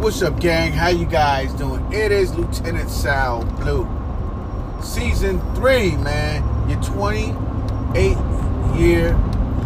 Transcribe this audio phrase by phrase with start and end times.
[0.00, 0.72] What's up, gang?
[0.72, 1.92] How you guys doing?
[1.92, 3.86] It is Lieutenant Sal Blue.
[4.82, 6.70] Season 3, man.
[6.70, 8.16] Your 28
[8.80, 9.12] year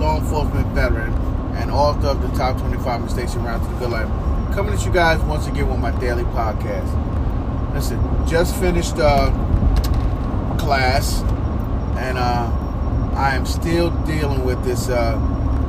[0.00, 1.12] law enforcement veteran
[1.54, 4.08] and author of the top 25 mistakes around to the good life.
[4.52, 7.72] Coming at you guys once again with my daily podcast.
[7.72, 9.30] Listen, just finished uh,
[10.58, 11.20] class
[11.96, 12.50] and uh,
[13.14, 15.14] I am still dealing with this uh,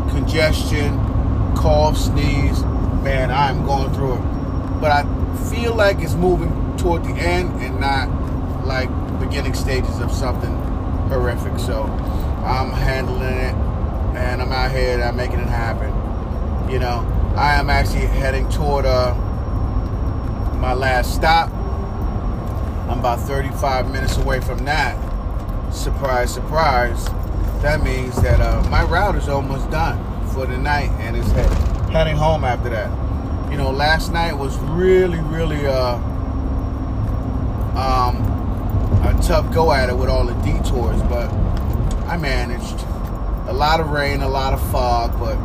[0.09, 0.97] congestion,
[1.55, 2.63] cough, sneeze.
[3.03, 4.34] Man, I'm going through it
[4.85, 8.07] but I feel like it's moving toward the end and not
[8.67, 8.87] like
[9.19, 10.55] beginning stages of something
[11.09, 11.57] horrific.
[11.57, 11.85] So
[12.45, 13.55] I'm handling it
[14.15, 15.89] and I'm out here I'm making it happen.
[16.71, 16.99] You know,
[17.35, 19.15] I am actually heading toward uh,
[20.59, 21.51] my last stop.
[22.87, 24.93] I'm about 35 minutes away from that.
[25.73, 27.05] Surprise, surprise.
[27.63, 31.31] That means that uh, my route is almost done for the night and it's
[31.89, 33.04] heading home after that
[33.49, 35.95] you know, last night was really, really uh,
[37.75, 38.17] um,
[39.03, 41.31] a tough go at it with all the detours, but
[42.07, 42.85] I managed.
[43.47, 45.37] A lot of rain, a lot of fog, but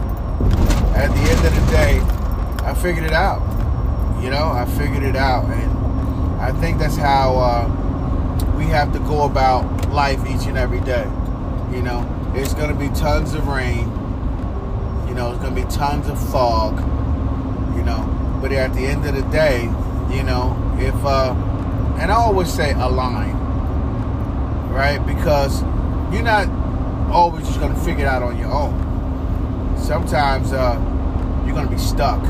[0.97, 2.01] at the end of the day,
[2.67, 3.41] I figured it out.
[4.23, 8.99] You know, I figured it out, and I think that's how uh, we have to
[9.01, 11.05] go about life each and every day.
[11.71, 13.91] You know, it's to be tons of rain.
[15.07, 16.79] You know, it's to be tons of fog
[17.77, 18.39] you know.
[18.41, 19.65] But at the end of the day,
[20.11, 21.35] you know, if uh,
[21.99, 23.37] and I always say align,
[24.71, 24.99] right?
[25.07, 25.63] Because
[26.13, 26.49] you're not
[27.11, 29.77] always just gonna figure it out on your own.
[29.79, 30.79] Sometimes uh,
[31.45, 32.25] you're gonna be stuck.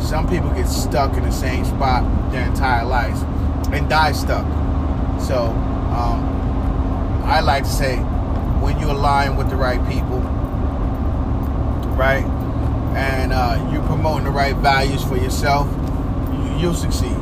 [0.00, 3.22] Some people get stuck in the same spot their entire lives
[3.72, 4.46] and die stuck.
[5.20, 5.46] So
[5.94, 7.96] um, I like to say,
[8.60, 10.20] when you align with the right people,
[11.96, 12.24] right?
[13.44, 15.68] Uh, you're promoting the right values for yourself,
[16.58, 17.16] you'll succeed.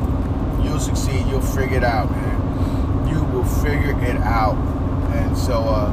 [0.63, 1.27] You'll succeed.
[1.27, 3.09] You'll figure it out, man.
[3.09, 4.55] You will figure it out.
[5.13, 5.89] And so uh,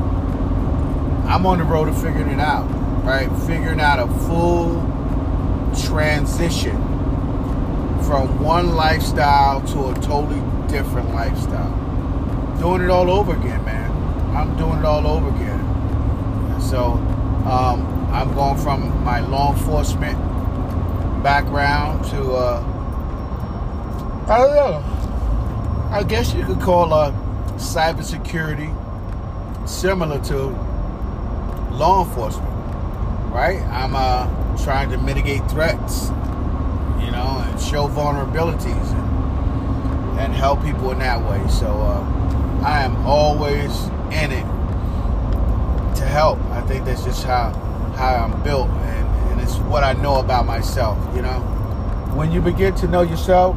[1.26, 2.64] I'm on the road to figuring it out,
[3.04, 3.28] right?
[3.46, 4.80] Figuring out a full
[5.84, 6.76] transition
[8.04, 11.76] from one lifestyle to a totally different lifestyle.
[12.60, 13.90] Doing it all over again, man.
[14.36, 16.60] I'm doing it all over again.
[16.60, 16.92] So,
[17.50, 20.18] um, I'm going from my law enforcement
[21.22, 22.64] background to, uh,
[24.28, 25.88] I don't know.
[25.90, 27.12] I guess you could call uh,
[27.56, 28.70] cybersecurity
[29.68, 30.46] similar to
[31.72, 32.50] law enforcement,
[33.32, 33.60] right?
[33.70, 34.26] I'm uh,
[34.62, 36.08] trying to mitigate threats,
[37.00, 41.46] you know, and show vulnerabilities and, and help people in that way.
[41.48, 44.46] So uh, I am always in it
[45.96, 46.40] to help.
[46.46, 47.52] I think that's just how
[48.00, 50.96] how I'm built, and, and it's what I know about myself.
[51.14, 51.40] You know,
[52.14, 53.54] when you begin to know yourself,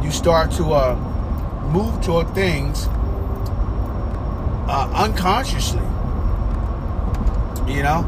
[0.00, 0.94] you start to uh,
[1.72, 2.86] move toward things
[4.68, 5.82] uh, unconsciously.
[7.66, 8.06] You know,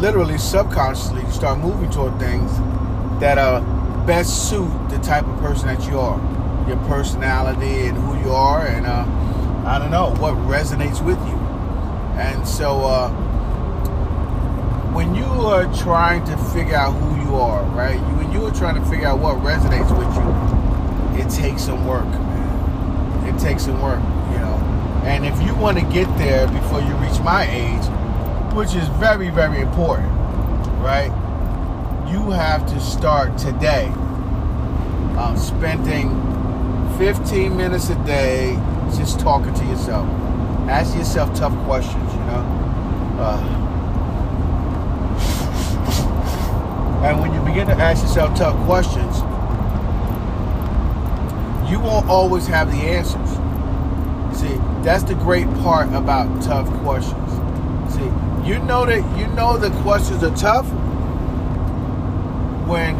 [0.00, 2.50] literally subconsciously, you start moving toward things
[3.20, 3.60] that uh,
[4.04, 6.18] best suit the type of person that you are,
[6.68, 9.06] your personality and who you are, and uh,
[9.64, 11.41] I don't know what resonates with you.
[12.18, 13.08] And so, uh,
[14.92, 17.98] when you are trying to figure out who you are, right?
[18.16, 22.04] When you are trying to figure out what resonates with you, it takes some work,
[22.04, 23.34] man.
[23.34, 24.00] It takes some work,
[24.32, 24.54] you know.
[25.04, 27.84] And if you want to get there before you reach my age,
[28.54, 30.12] which is very, very important,
[30.82, 31.10] right?
[32.10, 33.86] You have to start today
[35.16, 36.10] um, spending
[36.98, 38.56] 15 minutes a day
[38.94, 40.06] just talking to yourself
[40.68, 42.62] Ask yourself tough questions, you know.
[43.18, 43.58] Uh,
[47.04, 49.18] and when you begin to ask yourself tough questions,
[51.68, 53.30] you won't always have the answers.
[54.38, 57.32] See, that's the great part about tough questions.
[57.92, 58.04] See,
[58.48, 60.66] you know that you know the questions are tough
[62.68, 62.94] when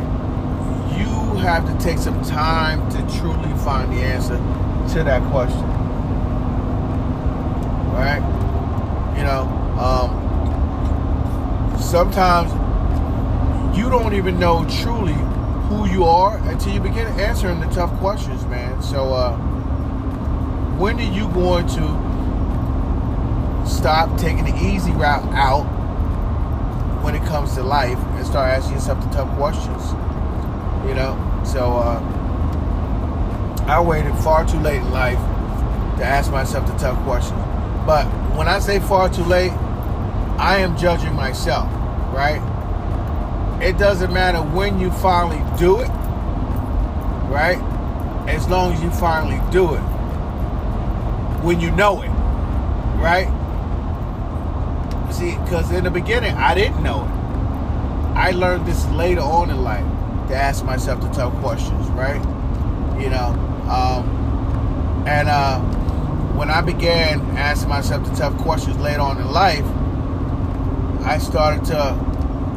[0.99, 4.37] you have to take some time to truly find the answer
[4.95, 5.72] to that question
[7.93, 8.23] right?
[9.17, 9.43] You know,
[9.79, 10.11] um,
[11.81, 12.51] sometimes
[13.77, 15.15] you don't even know truly
[15.69, 18.83] who you are until you begin answering the tough questions, man.
[18.83, 19.37] So, uh,
[20.79, 25.65] when are you going to stop taking the easy route out
[27.03, 29.93] when it comes to life and start asking yourself the tough questions?
[30.87, 32.01] You know, so uh,
[33.67, 35.19] I waited far too late in life
[35.99, 37.52] to ask myself the tough questions.
[37.87, 38.07] But
[38.37, 39.53] when I say far too late,
[40.39, 41.71] I am judging myself,
[42.13, 42.41] right?
[43.63, 45.89] it doesn't matter when you finally do it,
[47.31, 47.59] right?
[48.29, 49.81] As long as you finally do it.
[51.45, 52.09] When you know it,
[53.01, 53.29] right?
[55.13, 58.19] See, because in the beginning, I didn't know it.
[58.19, 59.87] I learned this later on in life
[60.29, 62.21] to ask myself the tough questions, right?
[63.01, 63.29] You know,
[63.71, 65.61] um, and uh,
[66.37, 69.65] when I began asking myself the tough questions later on in life,
[71.05, 71.97] I started to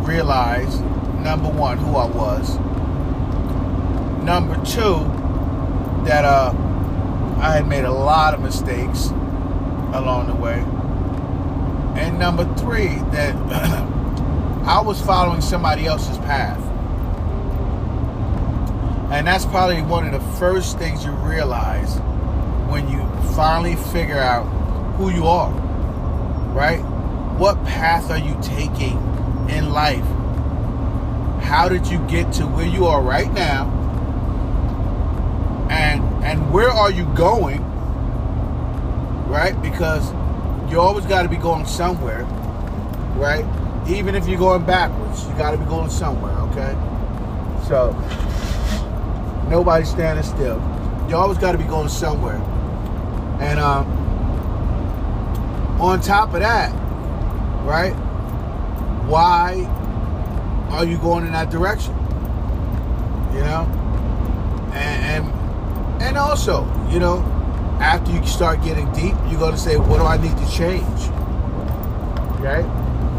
[0.04, 0.80] realize
[1.25, 2.57] number one, who I was.
[4.24, 4.95] Number two,
[6.06, 6.54] that uh,
[7.39, 9.07] I had made a lot of mistakes
[9.94, 10.60] along the way.
[12.00, 13.36] And number three, that
[14.66, 16.62] I was following somebody else's path.
[19.12, 22.00] And that's probably one of the first things you realize
[22.70, 23.00] when you
[23.36, 24.44] finally figure out
[24.96, 25.52] who you are,
[26.54, 26.80] right?
[27.38, 28.98] What path are you taking
[29.50, 30.06] in life?
[31.44, 33.70] How did you get to where you are right now?
[35.70, 37.62] And and where are you going?
[39.28, 39.60] Right?
[39.62, 40.12] Because
[40.72, 42.24] you always got to be going somewhere,
[43.16, 43.46] right?
[43.88, 46.74] Even if you're going backwards, you got to be going somewhere, okay?
[47.68, 47.92] So
[49.50, 50.58] nobody's standing still.
[51.08, 52.42] You always got to be going somewhere.
[53.40, 53.86] And um,
[55.80, 56.72] on top of that,
[57.66, 57.94] right?
[59.08, 59.66] Why
[60.72, 61.94] are you going in that direction?
[63.34, 63.68] You know?
[64.74, 67.20] And, and and also, you know,
[67.80, 71.02] after you start getting deep, you're gonna say, what do I need to change?
[72.40, 72.62] Okay?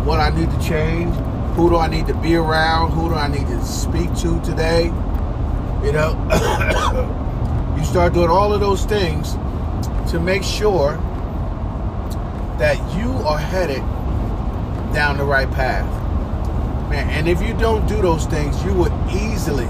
[0.04, 1.14] What I need to change?
[1.56, 2.92] Who do I need to be around?
[2.92, 4.86] Who do I need to speak to today?
[5.82, 6.16] You know,
[7.78, 9.36] you start doing all of those things
[10.10, 10.96] to make sure
[12.58, 13.82] that you are headed
[14.94, 15.84] down the right path.
[16.90, 19.66] Man, and if you don't do those things, you would easily,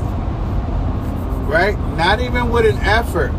[1.47, 1.77] right?
[1.97, 3.33] Not even with an effort,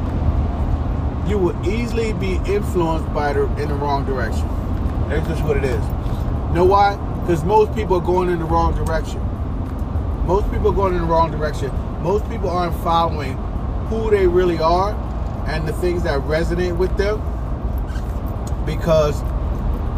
[1.29, 4.47] you will easily be influenced by the in the wrong direction.
[5.09, 5.83] That's just what it is.
[6.49, 6.95] You know why?
[7.21, 9.21] Because most people are going in the wrong direction.
[10.25, 11.71] Most people are going in the wrong direction.
[12.01, 13.37] Most people aren't following
[13.89, 14.93] who they really are
[15.47, 17.19] and the things that resonate with them
[18.65, 19.21] because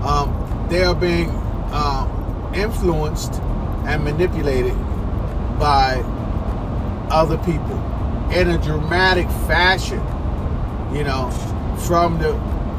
[0.05, 1.29] um, they are being
[1.73, 3.33] um, influenced
[3.85, 4.77] and manipulated
[5.59, 5.95] by
[7.09, 7.77] other people
[8.31, 9.99] in a dramatic fashion.
[10.95, 11.29] You know,
[11.87, 12.33] from the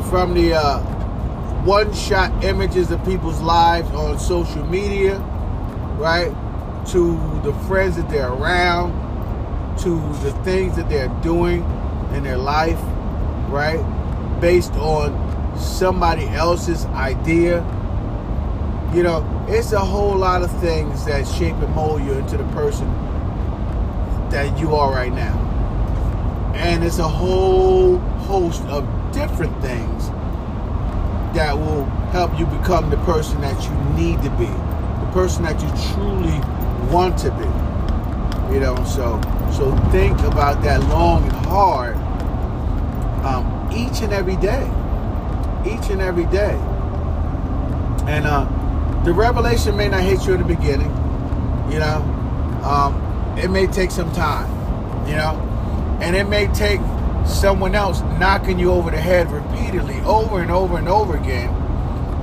[0.08, 0.80] from the uh,
[1.62, 5.18] one-shot images of people's lives on social media,
[5.98, 6.32] right,
[6.88, 8.92] to the friends that they're around,
[9.78, 11.62] to the things that they're doing
[12.14, 12.80] in their life,
[13.48, 13.80] right,
[14.40, 17.58] based on somebody else's idea.
[18.94, 22.44] You know, it's a whole lot of things that shape and mold you into the
[22.52, 22.88] person
[24.30, 25.38] that you are right now.
[26.54, 30.08] And it's a whole host of different things
[31.34, 35.60] that will help you become the person that you need to be, the person that
[35.62, 36.38] you truly
[36.92, 38.54] want to be.
[38.54, 39.20] You know, so
[39.56, 41.96] so think about that long and hard
[43.24, 44.62] um, each and every day,
[45.66, 46.54] each and every day.
[48.06, 48.44] And uh,
[49.04, 50.90] the revelation may not hit you in the beginning.
[51.70, 52.02] You know,
[52.64, 54.48] um, it may take some time.
[55.08, 56.80] You know, and it may take
[57.26, 61.50] someone else knocking you over the head repeatedly, over and over and over again,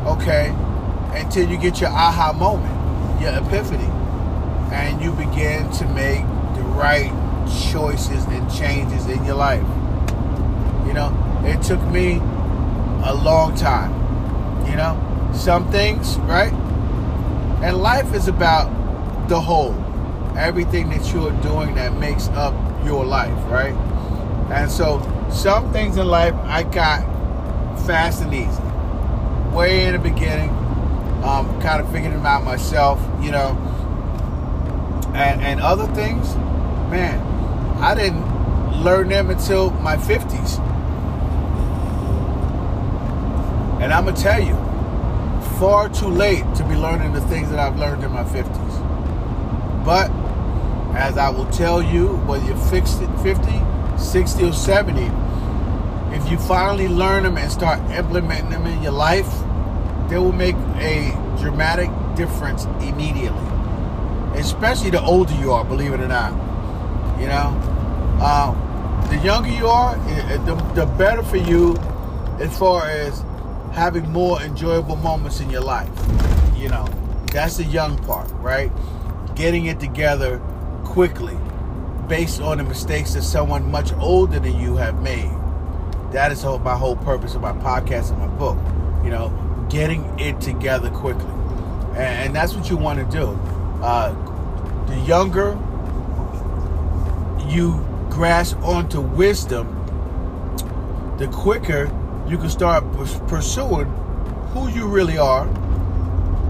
[0.06, 0.54] okay,
[1.12, 3.84] until you get your aha moment, your epiphany,
[4.74, 6.22] and you begin to make
[6.56, 7.12] the right
[7.72, 9.66] choices and changes in your life.
[10.88, 12.15] You know, it took me
[13.03, 13.91] a long time,
[14.67, 14.98] you know,
[15.34, 16.53] some things, right?
[17.62, 19.75] And life is about the whole,
[20.38, 22.53] everything that you're doing that makes up
[22.86, 23.74] your life, right?
[24.51, 25.01] And so
[25.32, 27.01] some things in life I got
[27.86, 28.62] fast and easy.
[29.56, 30.50] Way in the beginning,
[31.24, 33.58] um, kind of figuring them out myself, you know.
[35.13, 36.36] And and other things,
[36.89, 37.20] man,
[37.82, 40.63] I didn't learn them until my 50s.
[43.82, 44.56] And I'm gonna tell you,
[45.60, 49.86] far too late to be learning the things that I've learned in my 50s.
[49.86, 50.12] But
[50.96, 53.06] as I will tell you, whether you're 50,
[53.98, 55.12] 60, or 70,
[56.16, 59.30] if you finally learn them and start implementing them in your life,
[60.10, 63.48] they will make a dramatic difference immediately.
[64.34, 66.32] Especially the older you are, believe it or not.
[67.20, 71.76] You know, uh, the younger you are, the, the better for you
[72.40, 73.24] as far as
[73.78, 75.90] having more enjoyable moments in your life.
[76.58, 76.88] You know,
[77.32, 78.72] that's the young part, right?
[79.38, 80.40] getting it together
[80.84, 81.38] quickly
[82.08, 85.32] based on the mistakes that someone much older than you have made.
[86.12, 88.58] That is my whole purpose of my podcast and my book.
[89.04, 91.30] You know, getting it together quickly.
[91.96, 93.28] And, that's what you want to do.
[93.84, 94.14] Uh,
[94.88, 95.58] the younger
[97.48, 99.68] you grasp onto wisdom,
[101.20, 101.86] the quicker
[102.28, 102.84] you can start
[103.28, 103.88] pursuing
[104.54, 105.48] who you really are,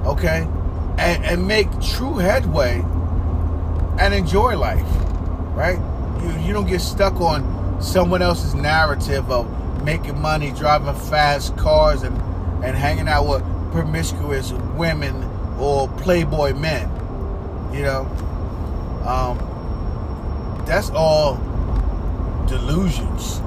[0.05, 0.47] okay,
[0.97, 2.81] and, and make true headway
[3.99, 4.87] and enjoy life,
[5.55, 5.79] right?
[6.21, 12.01] You, you don't get stuck on someone else's narrative of making money, driving fast cars,
[12.01, 12.15] and,
[12.63, 15.23] and hanging out with promiscuous women
[15.59, 16.89] or playboy men.
[17.71, 18.01] You know,
[19.05, 19.37] um,
[20.65, 21.35] that's all
[22.47, 23.39] delusions,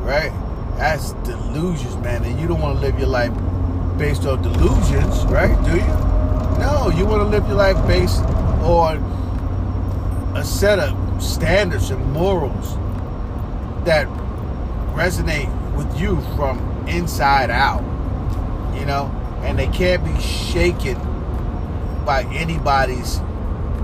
[0.00, 0.32] right?
[0.76, 2.24] That's delusions, man.
[2.24, 3.32] And you don't want to live your life
[3.98, 5.56] based on delusions, right?
[5.64, 5.86] Do you?
[6.58, 8.22] No, you want to live your life based
[8.62, 8.98] on
[10.36, 12.76] a set of standards and morals
[13.86, 14.06] that
[14.94, 17.82] resonate with you from inside out,
[18.78, 19.10] you know,
[19.42, 20.98] and they can't be shaken
[22.04, 23.18] by anybody's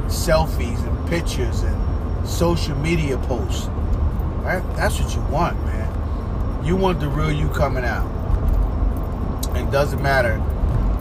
[0.07, 3.67] selfies and pictures and social media posts.
[4.43, 4.63] Right?
[4.77, 5.82] That's what you want, man.
[6.65, 8.07] You want the real you coming out.
[9.57, 10.35] It doesn't matter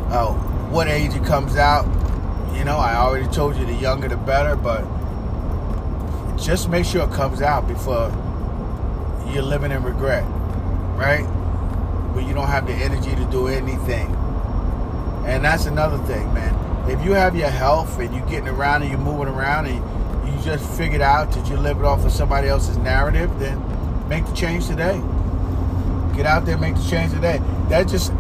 [0.10, 0.34] uh,
[0.72, 1.86] what age it comes out.
[2.56, 4.84] You know, I already told you the younger the better, but
[6.38, 8.10] just make sure it comes out before
[9.32, 10.24] you're living in regret,
[10.96, 11.26] right?
[12.16, 14.08] But you don't have the energy to do anything.
[15.28, 16.90] And that's another thing, man.
[16.90, 19.78] If you have your health and you're getting around and you're moving around and
[20.28, 23.62] you just figured out that you're living off of somebody else's narrative, then
[24.10, 25.00] make the change today.
[26.16, 27.42] Get out there, make the change today.
[27.70, 28.12] That just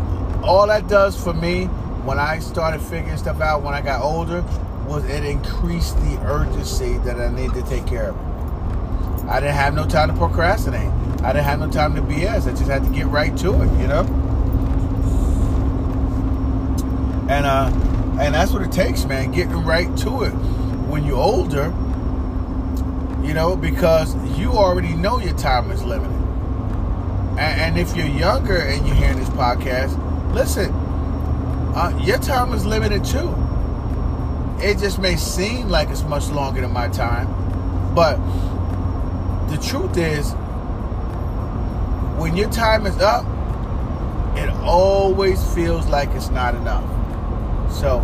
[0.43, 1.65] all that does for me
[2.05, 4.43] when I started figuring stuff out when I got older
[4.87, 9.29] was it increased the urgency that I needed to take care of.
[9.29, 10.89] I didn't have no time to procrastinate.
[11.23, 12.47] I didn't have no time to BS.
[12.47, 14.01] I just had to get right to it, you know.
[17.29, 17.71] And uh,
[18.19, 19.31] and that's what it takes, man.
[19.31, 20.31] Getting right to it
[20.89, 21.65] when you're older,
[23.25, 26.20] you know, because you already know your time is limited.
[27.37, 29.95] And, if you're younger and you're hearing this podcast,
[30.33, 30.71] listen,
[31.75, 33.33] uh, your time is limited too.
[34.59, 37.27] It just may seem like it's much longer than my time,
[37.95, 38.17] but
[39.49, 40.31] the truth is,
[42.19, 43.25] when your time is up,
[44.37, 46.85] it always feels like it's not enough.
[47.73, 48.01] So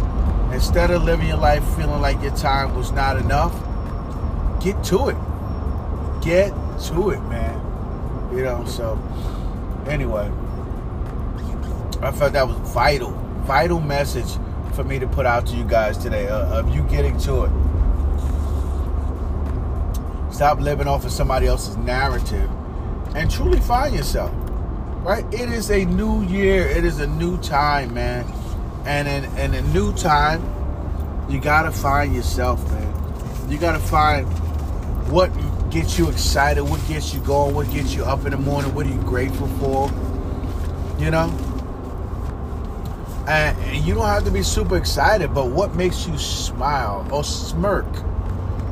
[0.51, 3.53] instead of living your life feeling like your time was not enough,
[4.61, 5.17] get to it.
[6.21, 6.53] Get
[6.87, 7.56] to it, man.
[8.37, 8.93] You know, so
[9.87, 10.31] anyway,
[12.03, 13.09] I felt that was vital,
[13.47, 14.37] vital message
[14.73, 17.51] for me to put out to you guys today uh, of you getting to it.
[20.31, 22.47] Stop living off of somebody else's narrative
[23.15, 24.31] and truly find yourself.
[25.03, 25.25] Right?
[25.33, 26.67] It is a new year.
[26.67, 28.31] It is a new time, man.
[28.85, 30.43] And in, in a new time,
[31.27, 33.49] you gotta find yourself, man.
[33.49, 34.27] You gotta find
[35.09, 35.35] what
[35.71, 38.85] gets you excited, what gets you going, what gets you up in the morning, what
[38.85, 39.91] are you grateful for?
[40.99, 41.29] You know?
[43.27, 47.85] And you don't have to be super excited, but what makes you smile or smirk?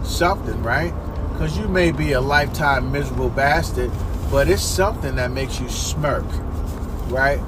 [0.04, 0.94] Something, right?
[1.34, 3.92] Because you may be a lifetime miserable bastard,
[4.32, 6.26] but it's something that makes you smirk,
[7.10, 7.40] right?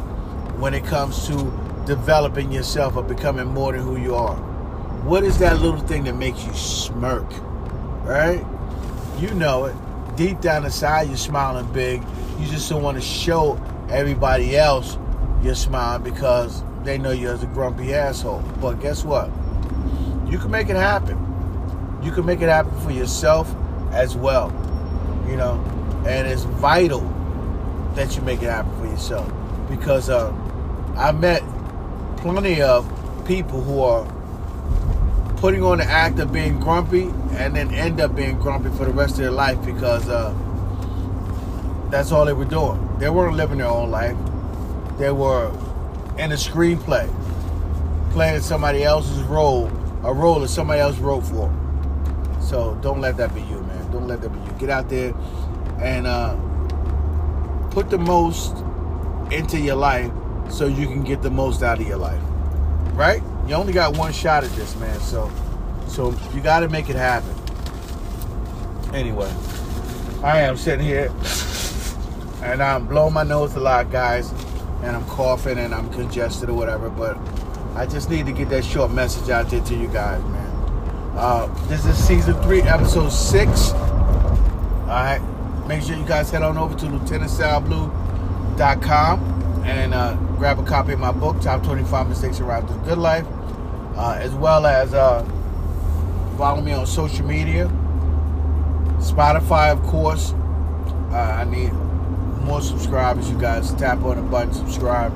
[0.59, 1.35] When it comes to
[1.85, 4.35] developing yourself or becoming more than who you are.
[5.05, 7.25] What is that little thing that makes you smirk,
[8.03, 8.45] right?
[9.19, 9.75] You know it.
[10.15, 12.03] Deep down inside, you're smiling big.
[12.39, 13.59] You just don't want to show
[13.89, 14.97] everybody else
[15.43, 18.41] you're smiling because they know you as a grumpy asshole.
[18.61, 19.29] But guess what?
[20.29, 21.17] You can make it happen.
[22.03, 23.53] You can make it happen for yourself
[23.91, 24.51] as well.
[25.27, 25.63] You know,
[26.07, 27.01] and it's vital
[27.95, 29.31] that you make it happen for yourself
[29.69, 30.31] because uh,
[30.95, 31.41] I met
[32.17, 32.85] plenty of
[33.25, 34.05] people who are
[35.37, 37.03] putting on the act of being grumpy
[37.33, 40.33] and then end up being grumpy for the rest of their life because uh,
[41.91, 42.97] that's all they were doing.
[42.97, 44.17] They weren't living their own life.
[44.97, 45.49] They were
[46.17, 47.07] in a screenplay,
[48.11, 49.67] playing somebody else's role,
[50.03, 51.53] a role that somebody else wrote for.
[52.41, 53.91] So don't let that be you, man.
[53.91, 54.51] Don't let that be you.
[54.57, 55.13] Get out there
[55.79, 56.35] and uh,
[57.69, 58.55] put the most
[59.31, 60.11] into your life
[60.49, 62.21] so you can get the most out of your life.
[62.97, 63.21] Right?
[63.47, 64.99] You only got one shot at this, man.
[64.99, 65.31] So,
[65.87, 67.29] so you got to make it happen.
[68.91, 69.31] Anyway,
[70.23, 71.13] I am sitting here
[72.41, 74.31] and I'm blowing my nose a lot, guys,
[74.81, 76.89] and I'm coughing and I'm congested or whatever.
[76.89, 77.19] But
[77.75, 80.47] I just need to get that short message out there to you guys, man.
[81.15, 83.73] Uh, this is season three, episode six.
[83.73, 85.21] All right.
[85.67, 89.36] Make sure you guys head on over to lieutenantsalblue.com
[89.67, 93.25] and uh, grab a copy of my book, Top 25 Mistakes Around the Good Life,
[93.97, 95.23] uh, as well as uh,
[96.37, 97.67] follow me on social media.
[98.99, 100.31] Spotify, of course.
[101.11, 101.73] Uh, I need
[102.43, 103.29] more subscribers.
[103.29, 105.11] You guys tap on the button, subscribe.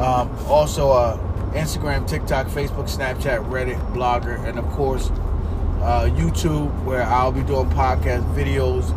[0.00, 1.16] Um, also, uh,
[1.52, 5.10] Instagram, TikTok, Facebook, Snapchat, Reddit, Blogger, and of course,
[5.82, 8.90] uh, YouTube, where I'll be doing podcast videos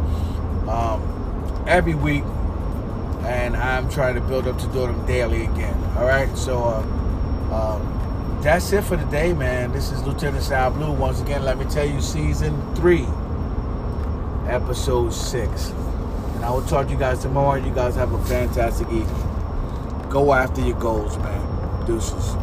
[0.67, 2.23] um, every week.
[3.23, 5.75] And I'm trying to build up to doing them daily again.
[5.95, 6.81] All right, so uh,
[7.53, 9.71] um, that's it for today, man.
[9.71, 10.91] This is Lieutenant Sal Blue.
[10.91, 13.05] Once again, let me tell you, season three,
[14.47, 15.69] episode six.
[16.35, 17.63] And I will talk to you guys tomorrow.
[17.63, 20.09] You guys have a fantastic evening.
[20.09, 21.85] Go after your goals, man.
[21.85, 22.35] Deuces.